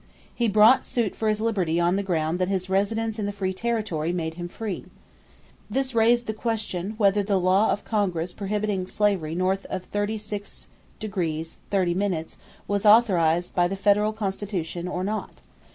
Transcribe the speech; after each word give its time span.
He 0.33 0.47
brought 0.47 0.83
suit 0.83 1.15
for 1.15 1.29
his 1.29 1.41
liberty 1.41 1.79
on 1.79 1.95
the 1.95 2.01
ground 2.01 2.39
that 2.39 2.47
his 2.47 2.71
residence 2.71 3.19
in 3.19 3.27
the 3.27 3.31
free 3.31 3.53
territory 3.53 4.11
made 4.11 4.33
him 4.33 4.47
free. 4.47 4.85
This 5.69 5.93
raised 5.93 6.25
the 6.25 6.33
question 6.33 6.95
whether 6.97 7.21
the 7.21 7.39
law 7.39 7.69
of 7.69 7.85
Congress 7.85 8.33
prohibiting 8.33 8.87
slavery 8.87 9.35
north 9.35 9.67
of 9.67 9.91
36° 9.91 10.67
30' 11.69 12.25
was 12.67 12.83
authorized 12.83 13.53
by 13.53 13.67
the 13.67 13.75
federal 13.75 14.11
Constitution 14.11 14.87
or 14.87 15.03
not. 15.03 15.39